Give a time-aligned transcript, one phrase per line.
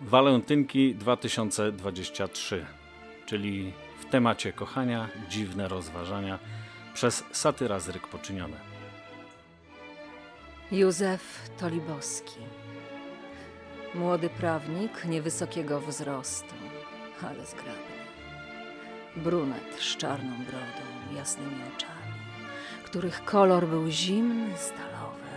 [0.00, 2.66] Walentynki 2023,
[3.26, 6.38] czyli w temacie kochania dziwne rozważania
[6.94, 8.56] przez satyra z ryk poczynione.
[10.72, 12.40] Józef Tolibowski.
[13.94, 16.54] Młody prawnik niewysokiego wzrostu,
[17.22, 17.96] ale zgrabny.
[19.16, 22.14] Brunet z czarną brodą, jasnymi oczami,
[22.84, 25.30] których kolor był zimny, stalowy,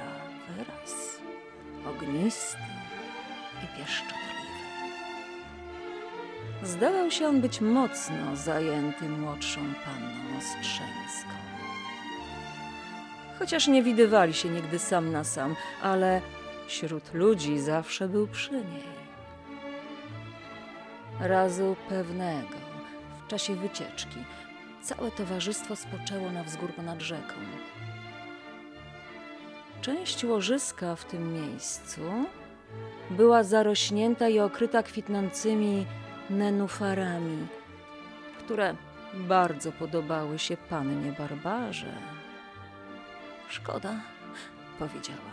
[0.47, 1.19] a wyraz
[1.89, 2.57] ognisty
[3.63, 4.18] i pieszczotliwy.
[6.63, 11.29] Zdawał się on być mocno zajęty młodszą panną Ostrzeńską.
[13.39, 16.21] Chociaż nie widywali się nigdy sam na sam, ale
[16.67, 18.99] wśród ludzi zawsze był przy niej.
[21.19, 22.55] Razu pewnego,
[23.25, 24.17] w czasie wycieczki,
[24.81, 27.35] całe towarzystwo spoczęło na wzgórku nad rzeką.
[29.81, 32.01] Część łożyska w tym miejscu
[33.09, 35.85] była zarośnięta i okryta kwitnącymi
[36.29, 37.47] nenufarami,
[38.39, 38.75] które
[39.13, 41.93] bardzo podobały się pannie Barbarze.
[43.49, 44.01] Szkoda,
[44.79, 45.31] powiedziała,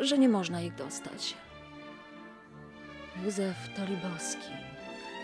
[0.00, 1.34] że nie można ich dostać.
[3.24, 4.48] Józef Tolibowski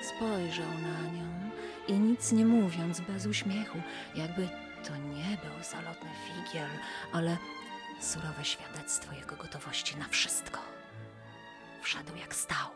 [0.02, 1.50] spojrzał na nią
[1.88, 3.78] i nic nie mówiąc, bez uśmiechu,
[4.14, 4.48] jakby
[4.88, 6.69] to nie był zalotny figiel,
[7.12, 7.36] ale
[8.00, 10.60] surowe świadectwo jego gotowości na wszystko.
[11.82, 12.69] Wszedł jak stał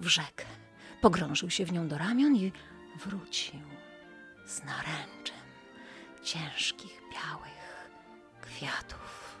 [0.00, 0.44] w rzekę,
[1.00, 2.52] pogrążył się w nią do ramion i
[2.96, 3.60] wrócił
[4.46, 5.36] z naręczem
[6.22, 7.90] ciężkich, białych
[8.40, 9.36] kwiatów.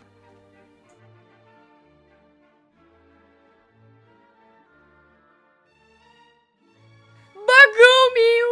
[7.34, 8.48] Bagumił!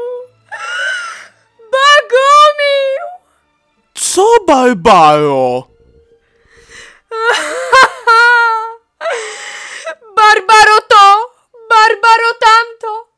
[1.58, 3.04] Bagumił!
[3.94, 5.68] Co, Barbaro?
[10.16, 11.34] Barbaro to!
[11.70, 13.08] Barbaro tamto!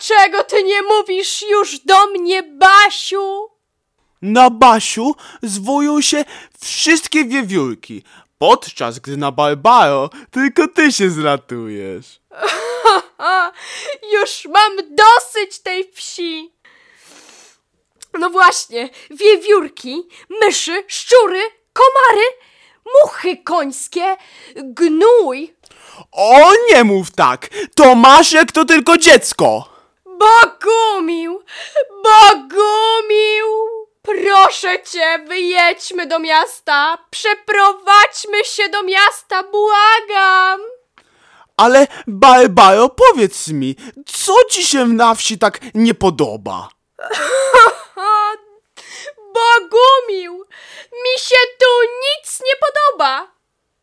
[0.00, 3.48] Dlaczego ty nie mówisz już do mnie, Basiu?
[4.22, 6.24] Na Basiu zwoją się
[6.60, 8.02] wszystkie wiewiórki,
[8.38, 12.20] podczas gdy na Barbaro tylko ty się zlatujesz.
[13.18, 13.52] A,
[14.14, 16.52] już mam dosyć tej wsi.
[18.18, 20.08] No właśnie, wiewiórki,
[20.42, 21.40] myszy, szczury,
[21.72, 22.26] komary,
[23.02, 24.16] muchy końskie,
[24.56, 25.54] gnój,
[26.12, 27.48] O, nie mów tak!
[27.74, 29.79] Tomaszek to tylko dziecko!
[30.20, 31.42] Bogumił!
[32.04, 33.46] Bogumił!
[34.02, 36.98] Proszę cię, wyjedźmy do miasta!
[37.10, 40.60] Przeprowadźmy się do miasta, błagam!
[41.56, 43.76] Ale Barbaro, powiedz mi,
[44.06, 46.68] co ci się na wsi tak nie podoba?
[49.34, 50.44] Bogumił!
[50.92, 53.30] Mi się tu nic nie podoba!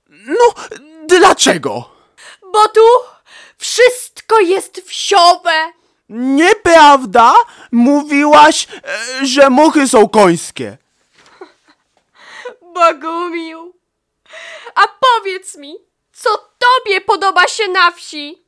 [0.10, 0.54] No,
[1.06, 1.90] dlaczego?
[2.54, 2.82] Bo tu
[3.58, 5.77] wszystko jest wsiowe!
[6.10, 7.34] Nieprawda?
[7.72, 8.68] Mówiłaś,
[9.22, 10.78] e, że muchy są końskie.
[12.76, 13.74] Bogumił!
[14.76, 15.76] A powiedz mi,
[16.14, 18.48] co tobie podoba się na wsi?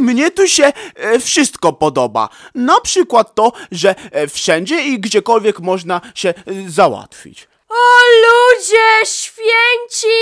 [0.00, 2.28] Mnie tu się e, wszystko podoba.
[2.54, 6.34] Na przykład to, że e, wszędzie i gdziekolwiek można się e,
[6.68, 7.48] załatwić.
[7.68, 10.16] O ludzie święci!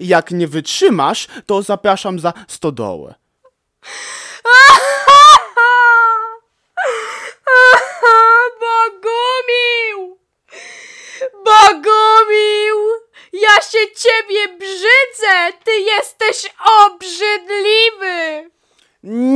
[0.00, 3.14] Jak nie wytrzymasz, to zapraszam za stodołę.
[8.60, 10.18] Bogumił!
[11.44, 12.76] Bogumił!
[13.32, 15.52] Ja się ciebie brzydzę!
[15.64, 16.52] Ty jesteś
[16.86, 18.50] obrzydliwy!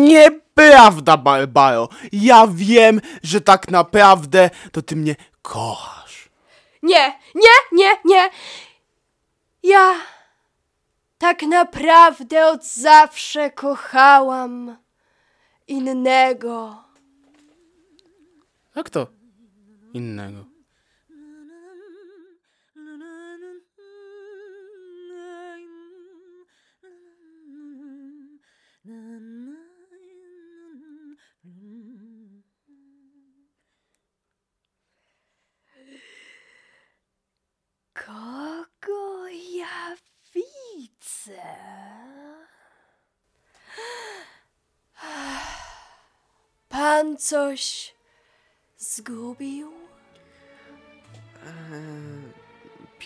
[0.07, 1.89] Nieprawda, Barbaro.
[2.13, 6.29] Ja wiem, że tak naprawdę to ty mnie kochasz.
[6.83, 8.31] Nie, nie, nie, nie!
[9.63, 9.95] Ja
[11.19, 14.77] tak naprawdę od zawsze kochałam
[15.69, 16.85] innego.
[18.75, 19.07] Jak to
[19.95, 20.58] innego?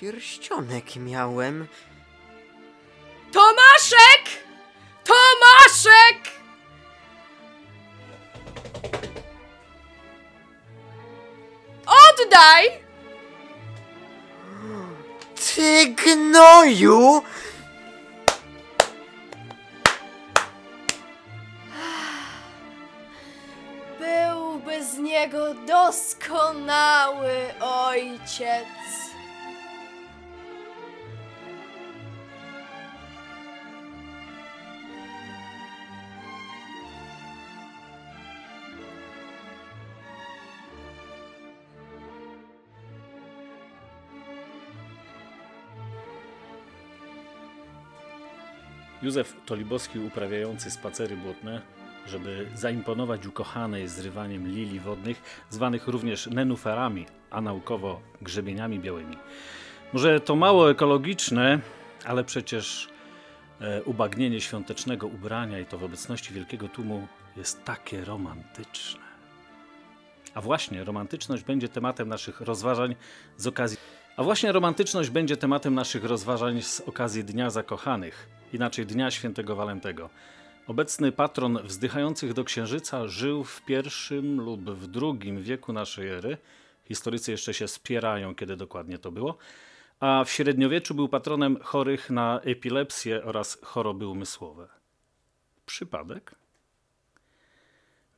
[0.02, 1.68] Pierścionek miałem.
[3.32, 4.24] Tomaszek!
[5.04, 6.32] Tomaszek!
[11.86, 12.70] Oddaj!
[15.54, 17.22] Ty gnoju!
[23.98, 28.81] Byłby z niego doskonały ojciec.
[49.12, 51.60] Józef Tolibowski uprawiający spacery błotne,
[52.06, 59.16] żeby zaimponować ukochanej zrywaniem lilii wodnych, zwanych również nenuferami, a naukowo grzebieniami białymi.
[59.92, 61.60] Może to mało ekologiczne,
[62.04, 62.88] ale przecież
[63.60, 67.06] e, ubagnienie świątecznego ubrania i to w obecności wielkiego tłumu
[67.36, 69.02] jest takie romantyczne.
[70.34, 72.96] A właśnie romantyczność będzie tematem naszych rozważań
[73.36, 73.78] z okazji.
[74.16, 80.10] A właśnie romantyczność będzie tematem naszych rozważań z okazji Dnia Zakochanych, inaczej Dnia Świętego Walentego.
[80.66, 86.38] Obecny patron wzdychających do księżyca żył w pierwszym lub w drugim wieku naszej ery.
[86.84, 89.38] Historycy jeszcze się spierają, kiedy dokładnie to było.
[90.00, 94.68] A w średniowieczu był patronem chorych na epilepsję oraz choroby umysłowe.
[95.66, 96.34] Przypadek?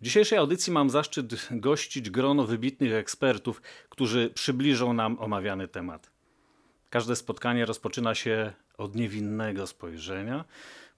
[0.00, 6.13] W dzisiejszej audycji mam zaszczyt gościć grono wybitnych ekspertów, którzy przybliżą nam omawiany temat.
[6.94, 10.44] Każde spotkanie rozpoczyna się od niewinnego spojrzenia,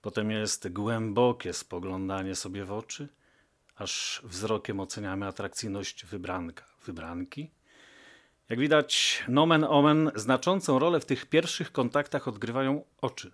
[0.02, 3.08] potem jest głębokie spoglądanie sobie w oczy,
[3.76, 7.50] aż wzrokiem oceniamy atrakcyjność wybranka, wybranki.
[8.48, 13.30] Jak widać, nomen omen znaczącą rolę w tych pierwszych kontaktach odgrywają oczy.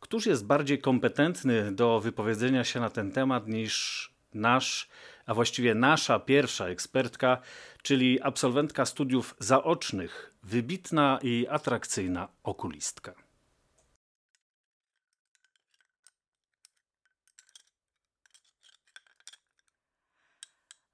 [0.00, 4.88] Któż jest bardziej kompetentny do wypowiedzenia się na ten temat niż nasz,
[5.26, 7.40] a właściwie nasza pierwsza ekspertka,
[7.82, 13.14] czyli absolwentka studiów zaocznych, wybitna i atrakcyjna okulistka.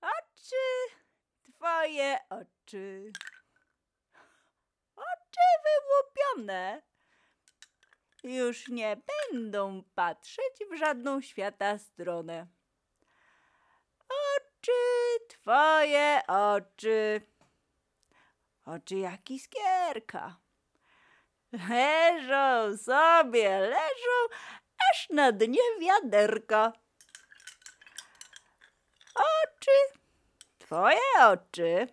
[0.00, 0.94] Oczy,
[1.56, 3.12] twoje oczy.
[4.96, 6.82] Oczy wyłupione.
[8.24, 8.96] Już nie
[9.30, 12.46] będą patrzeć w żadną świata stronę.
[14.62, 17.20] Oczy, twoje oczy.
[18.66, 20.36] Oczy jak iskierka.
[21.52, 24.36] Leżą sobie, leżą
[24.90, 26.72] aż na dnie wiaderka.
[29.14, 29.98] Oczy,
[30.58, 31.88] twoje oczy.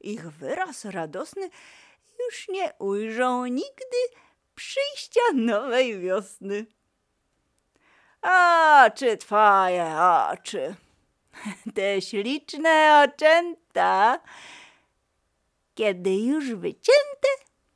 [0.00, 1.50] Ich wyraz radosny
[2.18, 3.96] już nie ujrzą nigdy
[4.54, 6.66] przyjścia nowej wiosny.
[8.22, 9.96] Oczy twoje
[10.32, 10.74] oczy,
[11.74, 14.20] te śliczne oczęta,
[15.74, 17.28] kiedy już wycięte,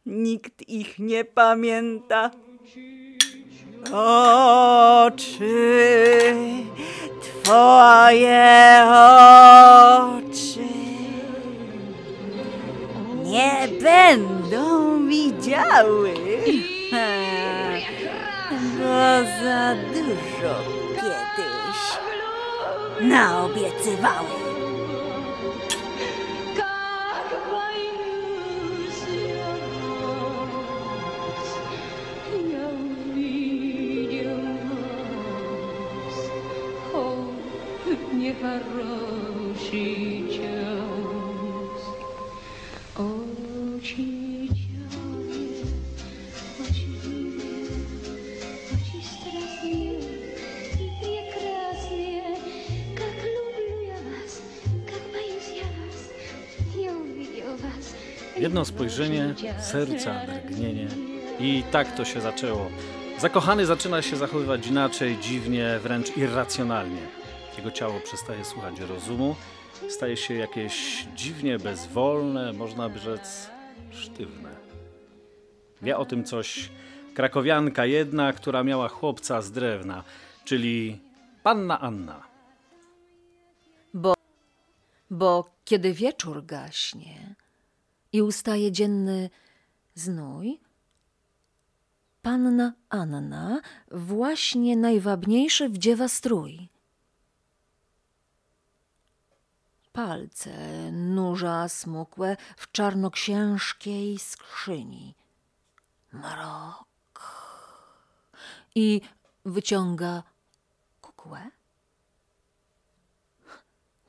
[0.06, 2.30] nikt ich nie pamięta.
[3.92, 5.44] Oczy,
[7.22, 8.82] twoje
[9.98, 10.68] oczy
[13.24, 16.14] nie będą widziały,
[18.78, 20.87] bo za dużo
[23.00, 24.47] Naobiecywałem.
[58.58, 60.86] Jedno spojrzenie, serca drgnienie
[61.40, 62.70] i tak to się zaczęło.
[63.18, 67.00] Zakochany zaczyna się zachowywać inaczej, dziwnie, wręcz irracjonalnie.
[67.56, 69.36] Jego ciało przestaje słuchać rozumu,
[69.88, 73.50] staje się jakieś dziwnie bezwolne, można by rzec
[73.90, 74.50] sztywne.
[75.82, 76.70] Wie o tym coś
[77.14, 80.04] krakowianka jedna, która miała chłopca z drewna,
[80.44, 81.00] czyli
[81.42, 82.22] panna Anna.
[85.10, 87.34] Bo kiedy wieczór gaśnie
[88.12, 89.30] i ustaje dzienny
[89.94, 90.60] znój,
[92.22, 93.60] panna Anna
[93.90, 96.68] właśnie najwabniejszy wdziewa strój.
[99.92, 100.52] Palce
[100.92, 105.14] nurza smukłe w czarnoksiężkiej skrzyni.
[106.12, 106.88] Mrok.
[108.74, 109.00] I
[109.44, 110.22] wyciąga
[111.00, 111.50] kukłę,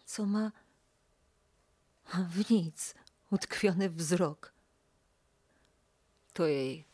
[0.05, 0.51] co ma
[2.13, 2.95] w nic
[3.31, 4.53] utkwiony wzrok.
[6.33, 6.85] To jej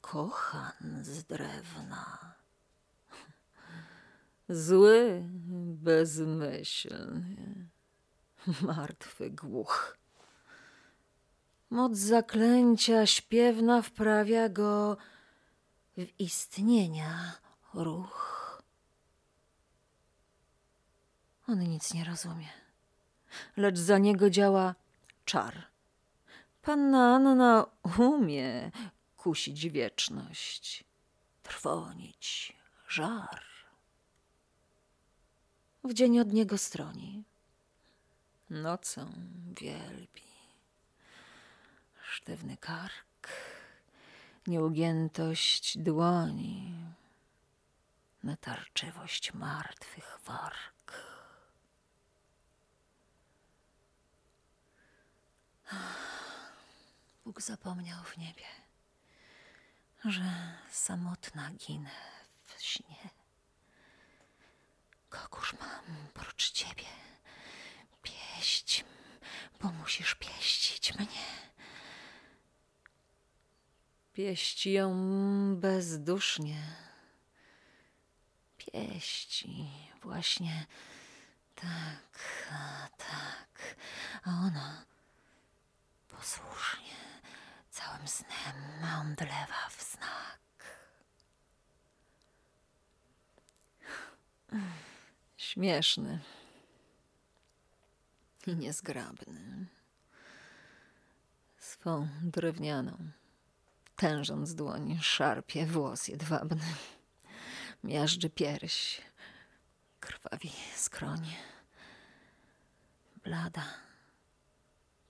[0.00, 2.34] kochan z drewna.
[4.48, 5.22] Zły,
[5.86, 7.68] bezmyślny.
[8.62, 9.98] Martwy głuch.
[11.70, 14.96] Moc zaklęcia śpiewna wprawia go
[15.96, 17.32] w istnienia
[17.74, 18.62] ruch.
[21.48, 22.48] On nic nie rozumie,
[23.56, 24.74] lecz za niego działa
[25.26, 25.66] czar.
[26.62, 27.66] Panna Anna
[27.98, 28.70] umie
[29.16, 30.84] kusić wieczność,
[31.42, 32.56] trwonić
[32.88, 33.42] żar.
[35.84, 37.24] W dzień od niego stroni,
[38.50, 39.12] nocą
[39.60, 40.22] wielbi.
[42.02, 43.28] Sztywny kark,
[44.46, 46.74] nieugiętość dłoni,
[48.22, 50.75] natarczywość martwych warg.
[57.24, 58.46] Bóg zapomniał w niebie,
[60.04, 61.90] że samotna ginę
[62.44, 63.10] w śnie.
[65.08, 66.86] Kogoż mam prócz ciebie?
[68.02, 68.84] Pieść,
[69.60, 71.24] bo musisz pieścić mnie.
[74.12, 74.90] Pieści ją
[75.56, 76.62] bezdusznie.
[78.56, 79.70] Pieści
[80.02, 80.66] właśnie
[81.54, 82.18] tak,
[82.98, 83.76] tak,
[84.24, 84.84] a ona
[86.18, 86.96] posłusznie
[87.70, 88.56] całym snem
[89.00, 90.40] omdlewa w znak.
[95.36, 96.20] Śmieszny
[98.46, 99.66] i niezgrabny.
[101.58, 102.96] Swą drewnianą,
[103.96, 106.64] tężąc dłoń, szarpie włos jedwabny.
[107.84, 109.00] Miażdży pierś,
[110.00, 111.36] krwawi skronie.
[113.24, 113.85] Blada,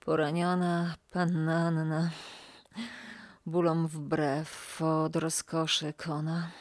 [0.07, 2.11] poraniona panna Anna,
[3.45, 6.51] bólom wbrew od rozkoszy kona,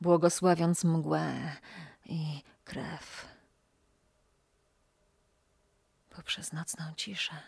[0.00, 1.56] błogosławiąc mgłę
[2.04, 3.28] i krew.
[6.10, 7.40] Poprzez nocną ciszę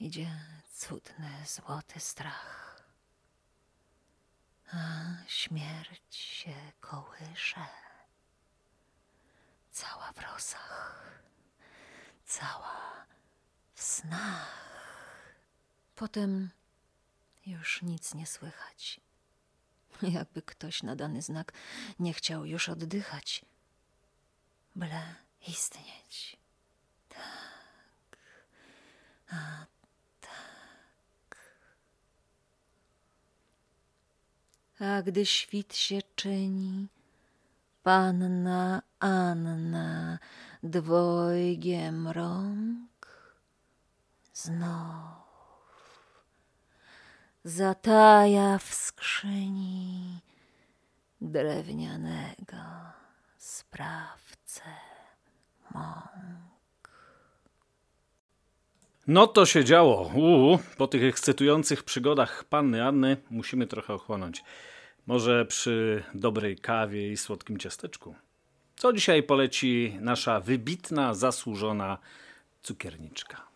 [0.00, 0.30] idzie
[0.74, 2.82] cudny złoty strach,
[4.72, 4.78] a
[5.26, 7.66] śmierć się kołysze,
[9.70, 11.22] cała w rosach,
[12.24, 12.84] cała
[13.74, 14.64] w snach.
[15.94, 16.50] Potem
[17.46, 19.00] już nic nie słychać.
[20.02, 21.52] Jakby ktoś na dany znak
[21.98, 23.44] nie chciał już oddychać,
[24.76, 25.14] byle
[25.48, 26.36] istnieć.
[27.08, 28.18] Tak,
[29.30, 29.66] a
[30.20, 31.38] tak.
[34.80, 36.88] A gdy świt się czyni,
[37.82, 40.18] panna Anna
[40.62, 42.93] dwojgiem rąk
[44.34, 45.24] znów
[47.44, 50.18] zataja w skrzyni
[51.20, 52.56] drewnianego
[53.36, 54.62] sprawcę
[55.74, 56.04] mąk.
[59.06, 60.10] No to się działo.
[60.14, 64.44] Uu, po tych ekscytujących przygodach panny Anny musimy trochę ochłonąć.
[65.06, 68.14] Może przy dobrej kawie i słodkim ciasteczku.
[68.76, 71.98] Co dzisiaj poleci nasza wybitna, zasłużona
[72.62, 73.53] cukierniczka?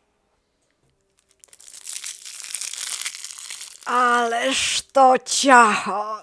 [3.88, 6.22] Ależ to ciacho!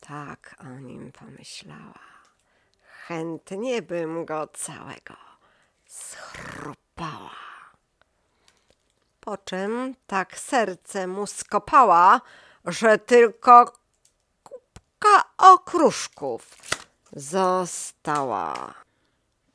[0.00, 2.04] Tak o nim pomyślała.
[3.06, 5.14] Chętnie bym go całego
[5.86, 7.30] schrupała.
[9.20, 12.20] Po czym tak serce mu skopała,
[12.64, 13.72] że tylko
[14.42, 16.56] kubka okruszków
[17.12, 18.74] została.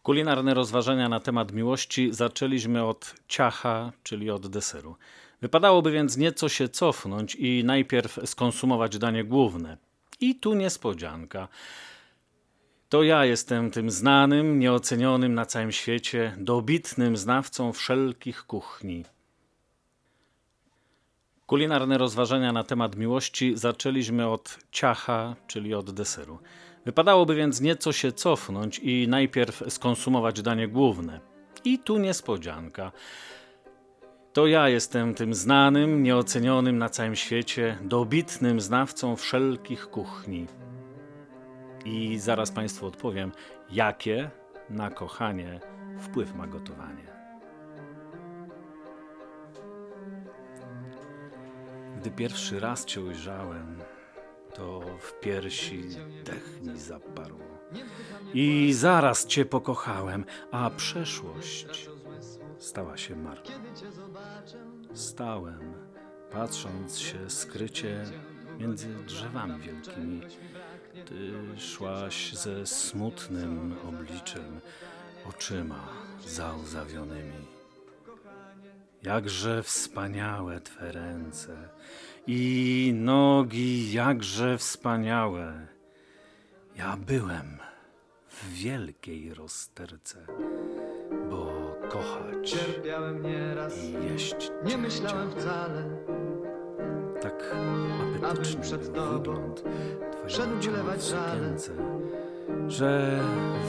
[0.03, 4.95] Kulinarne rozważania na temat miłości zaczęliśmy od ciacha, czyli od deseru.
[5.41, 9.77] Wypadałoby więc nieco się cofnąć i najpierw skonsumować danie główne.
[10.19, 11.47] I tu niespodzianka.
[12.89, 19.05] To ja jestem tym znanym, nieocenionym na całym świecie, dobitnym znawcą wszelkich kuchni.
[21.45, 26.39] Kulinarne rozważania na temat miłości zaczęliśmy od ciacha, czyli od deseru.
[26.85, 31.19] Wypadałoby więc nieco się cofnąć i najpierw skonsumować danie główne.
[31.63, 32.91] I tu niespodzianka.
[34.33, 40.47] To ja jestem tym znanym, nieocenionym na całym świecie, dobitnym znawcą wszelkich kuchni.
[41.85, 43.31] I zaraz Państwu odpowiem,
[43.71, 44.29] jakie
[44.69, 45.59] na kochanie
[45.99, 47.09] wpływ ma gotowanie.
[51.97, 53.77] Gdy pierwszy raz Cię ujrzałem,
[54.53, 55.83] to w piersi
[56.25, 57.39] dech mi zaparł.
[58.33, 61.89] I zaraz Cię pokochałem, a przeszłość
[62.59, 63.51] stała się marną.
[64.93, 65.73] Stałem,
[66.31, 68.05] patrząc się skrycie
[68.59, 70.21] między drzewami wielkimi.
[71.05, 74.59] Ty szłaś ze smutnym obliczem,
[75.29, 75.87] oczyma
[76.27, 77.47] załzawionymi.
[79.03, 81.69] Jakże wspaniałe Twe ręce
[82.27, 85.67] i nogi, jakże wspaniałe.
[86.75, 87.57] Ja byłem
[88.29, 90.25] w wielkiej rozterce,
[91.89, 95.83] kochać Cierpiałem nieraz, i jeść nie myślałem wcale.
[97.21, 97.55] Tak
[98.17, 99.63] apetyczny przed wygląd
[100.27, 101.53] szedł w żale.
[102.67, 103.19] że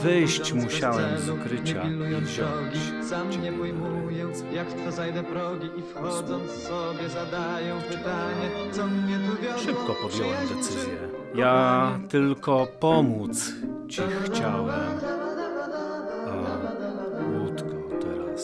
[0.03, 2.37] wyjść musiałem z ukrycia i wziąć.
[2.37, 9.19] drogi, sam nie pojmuję, jak to zajdę progi i wchodząc sobie zadaję pytanie, co mnie
[9.29, 10.93] tu wiodło, Szybko podjąłem decyzję.
[11.35, 13.51] Ja tylko pomóc
[13.89, 14.99] Ci chciałem,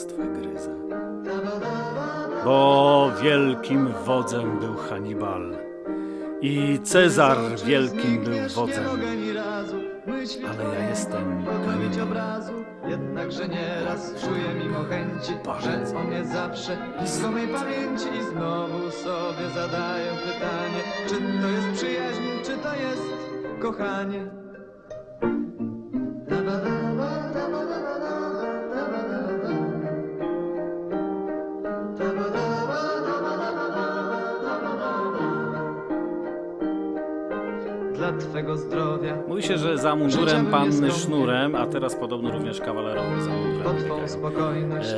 [0.06, 0.76] Twe gryzę.
[2.46, 5.58] Bo wielkim wodzem był Hannibal
[6.42, 8.84] i Cezar wielkim był Nie wodzem.
[10.50, 12.04] Ale ja jestem Hannibal.
[12.04, 12.54] obrazu
[12.90, 19.50] Jednakże nieraz czuję mimo chęci Że on jest zawsze blisko mej pamięci I znowu sobie
[19.56, 23.04] zadaję pytanie Czy to jest przyjaźń, czy to jest
[23.62, 24.28] kochanie
[38.18, 39.18] Twego zdrowia.
[39.28, 43.58] Mówi się, że za mundurem panny sznurem, a teraz podobno również kawalerowie za mundurem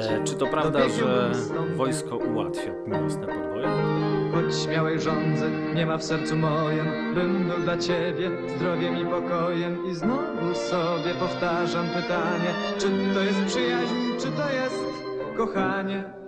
[0.09, 1.31] E, czy to prawda, że
[1.75, 3.67] wojsko ułatwia miłosne podboje?
[4.33, 9.85] Choć śmiałej żądzy nie ma w sercu mojem Bym był dla Ciebie zdrowiem i pokojem.
[9.91, 14.83] I znowu sobie powtarzam pytanie Czy to jest przyjaźń, czy to jest
[15.37, 16.18] kochanie?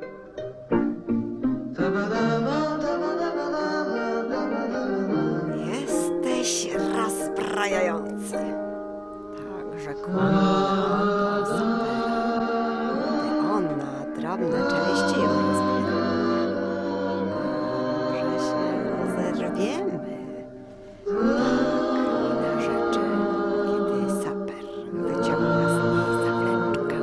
[9.91, 10.37] Także kłamie
[11.43, 11.63] Gdy
[13.53, 15.97] on na drobne części ją rozbiera.
[18.05, 18.63] Może się
[18.97, 19.95] rozerwiemy.
[21.05, 23.03] Tak mi na rzeczy,
[23.67, 26.97] kiedy saper wyciąga z niej zawleczkę.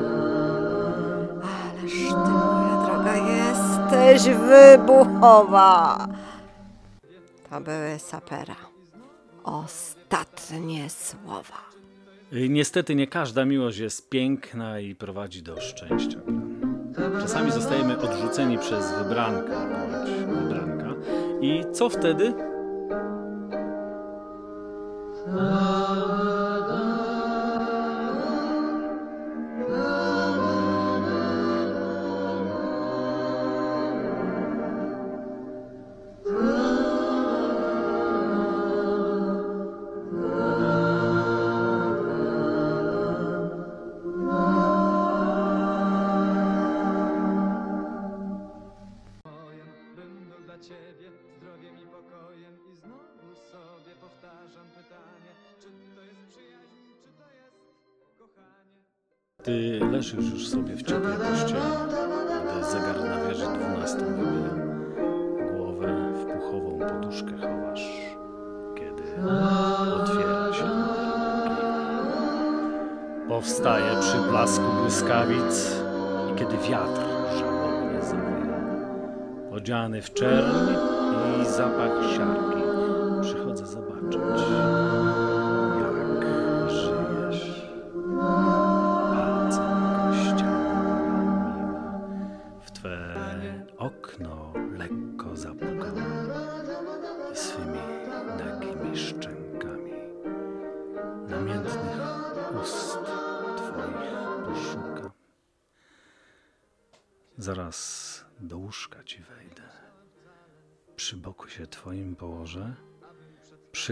[1.42, 5.76] Ależ ty, moja droga, jesteś wybuchowa.
[7.50, 8.56] To były sapera.
[9.44, 11.67] Ostatnie słowa.
[12.32, 16.18] Y, Niestety nie każda miłość jest piękna i prowadzi do szczęścia.
[17.20, 20.94] Czasami zostajemy odrzuceni przez wybrankę bądź wybranka.
[21.40, 22.34] I co wtedy?
[59.48, 61.60] Ty leżysz już sobie w ciepłej pościeli,
[62.52, 64.54] gdy zegar na wieży dwunastą wybija.
[65.52, 67.88] Głowę w puchową poduszkę chowasz,
[68.74, 69.02] kiedy
[69.94, 70.64] otwiera się
[73.28, 75.76] Powstaje przy blasku błyskawic
[76.32, 77.00] i kiedy wiatr
[77.38, 78.60] żałobnie zawieje.
[79.52, 80.68] Odziany w czerń
[81.42, 82.62] i zapach siarki,
[83.22, 84.20] przychodzę zobaczyć,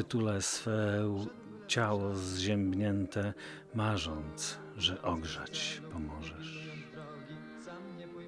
[0.07, 1.17] przytulę swe
[1.67, 3.35] ciało zziębnięte,
[3.75, 6.69] marząc, że ogrzać pomożesz.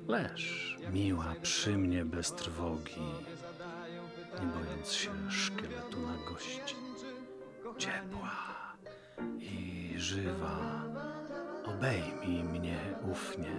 [0.09, 3.01] Leż, miła, przy mnie bez trwogi,
[4.41, 6.75] nie bojąc się szkieletu na gości.
[7.79, 8.77] Ciepła
[9.39, 10.83] i żywa,
[11.65, 12.79] obejmij mnie
[13.13, 13.57] ufnie,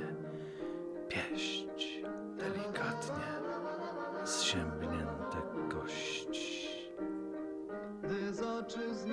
[1.09, 1.68] pieść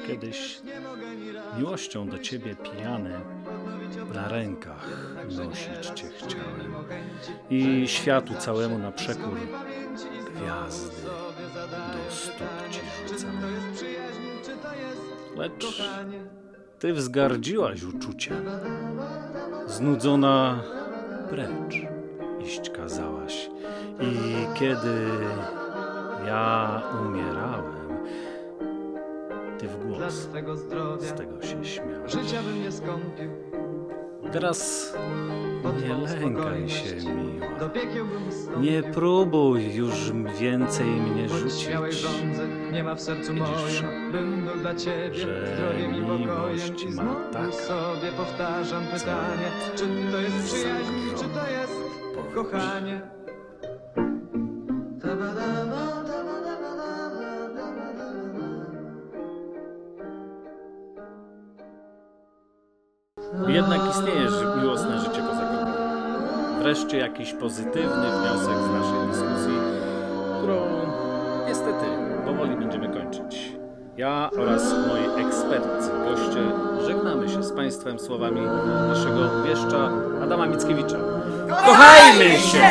[0.06, 0.60] Kiedyś
[1.58, 3.20] miłością do ciebie pijany
[4.14, 4.88] na rękach
[5.30, 6.74] nosić cię chciałem
[7.50, 9.38] i światu całemu na przekór
[10.34, 11.02] gwiazdy
[11.68, 13.30] do stóp ci rzucam.
[15.36, 15.82] Lecz
[16.78, 18.44] ty wzgardziłaś uczuciem,
[19.66, 20.62] Znudzona
[21.30, 21.86] precz
[22.44, 23.50] iść kazałaś.
[24.00, 24.14] I
[24.58, 25.08] kiedy
[26.26, 27.95] ja umierałem,
[29.58, 31.08] ty w Dla głos twego zdrowia.
[31.08, 32.12] Z tego się śmiałeś.
[32.12, 33.30] Życia bym nie skąpił.
[34.32, 34.92] Teraz
[35.82, 37.46] nie lękaj się, miła.
[38.60, 41.68] Nie próbuj już więcej mnie rzucić.
[42.72, 46.76] Nie ma w sercu moim Bym był dla ciebie Zdrowiem i pokojem.
[46.88, 51.72] I znowu taka, sobie powtarzam pytanie Czy to jest przyjaźń Czy to jest
[52.34, 53.15] kochanie
[63.56, 64.28] Jednak istnieje
[64.62, 65.74] miłosne życie poza grobem.
[66.62, 69.58] Wreszcie jakiś pozytywny wniosek z naszej dyskusji,
[70.38, 70.86] którą
[71.48, 71.86] niestety
[72.24, 73.52] powoli będziemy kończyć.
[73.96, 76.42] Ja oraz moi ekspertcy goście
[76.86, 78.40] żegnamy się z Państwem słowami
[78.88, 79.90] naszego wieszcza
[80.22, 80.98] Adama Mickiewicza.
[81.48, 82.70] Kochajmy się!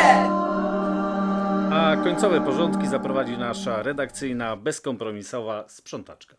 [1.72, 6.36] A końcowe porządki zaprowadzi nasza redakcyjna, bezkompromisowa sprzątaczka.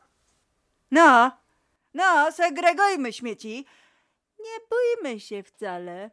[0.91, 1.31] No,
[1.93, 3.65] no, segregujmy śmieci.
[4.47, 6.12] Nie bójmy się wcale.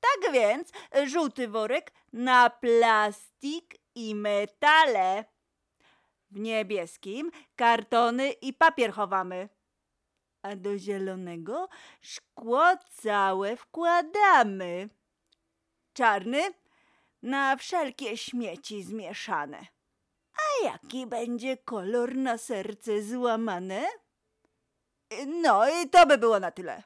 [0.00, 0.72] Tak więc,
[1.06, 5.24] żółty worek na plastik i metale.
[6.30, 9.48] W niebieskim kartony i papier chowamy.
[10.42, 11.68] A do zielonego
[12.00, 12.64] szkło
[13.02, 14.88] całe wkładamy.
[15.92, 16.42] Czarny
[17.22, 19.66] na wszelkie śmieci zmieszane.
[20.34, 23.86] A jaki będzie kolor na serce złamane?
[25.26, 26.82] No i to by było na tyle.